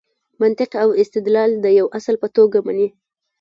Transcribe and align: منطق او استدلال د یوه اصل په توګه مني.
منطق 0.41 0.71
او 0.83 0.89
استدلال 1.01 1.51
د 1.59 1.65
یوه 1.79 1.93
اصل 1.97 2.15
په 2.21 2.27
توګه 2.37 2.57
مني. 2.67 2.87